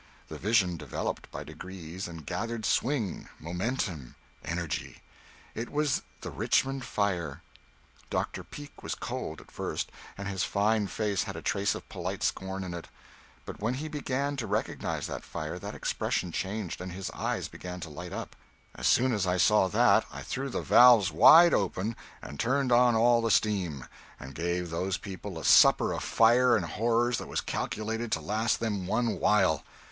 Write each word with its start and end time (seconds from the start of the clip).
The 0.29 0.39
vision 0.39 0.77
developed, 0.77 1.29
by 1.31 1.43
degrees, 1.43 2.07
and 2.07 2.25
gathered 2.25 2.65
swing, 2.65 3.29
momentum, 3.39 4.15
energy. 4.43 5.03
It 5.53 5.71
was 5.71 6.01
the 6.21 6.31
Richmond 6.31 6.83
fire. 6.85 7.43
Dr. 8.09 8.43
Peake 8.43 8.81
was 8.81 8.95
cold, 8.95 9.39
at 9.39 9.51
first, 9.51 9.91
and 10.17 10.27
his 10.27 10.43
fine 10.43 10.87
face 10.87 11.21
had 11.25 11.35
a 11.35 11.43
trace 11.43 11.75
of 11.75 11.87
polite 11.87 12.23
scorn 12.23 12.63
in 12.63 12.73
it; 12.73 12.87
but 13.45 13.59
when 13.61 13.75
he 13.75 13.87
began 13.87 14.35
to 14.37 14.47
recognize 14.47 15.05
that 15.05 15.23
fire, 15.23 15.59
that 15.59 15.75
expression 15.75 16.31
changed, 16.31 16.81
and 16.81 16.93
his 16.93 17.11
eyes 17.11 17.47
began 17.47 17.79
to 17.81 17.89
light 17.91 18.11
up. 18.11 18.35
As 18.73 18.87
soon 18.87 19.13
as 19.13 19.27
I 19.27 19.37
saw 19.37 19.67
that, 19.67 20.03
I 20.11 20.23
threw 20.23 20.49
the 20.49 20.63
valves 20.63 21.11
wide 21.11 21.53
open 21.53 21.95
and 22.23 22.39
turned 22.39 22.71
on 22.71 22.95
all 22.95 23.21
the 23.21 23.29
steam, 23.29 23.85
and 24.19 24.33
gave 24.33 24.71
those 24.71 24.97
people 24.97 25.37
a 25.37 25.45
supper 25.45 25.91
of 25.93 26.01
fire 26.03 26.55
and 26.55 26.65
horrors 26.65 27.19
that 27.19 27.27
was 27.27 27.39
calculated 27.41 28.11
to 28.13 28.19
last 28.19 28.59
them 28.59 28.87
one 28.87 29.19
while! 29.19 29.63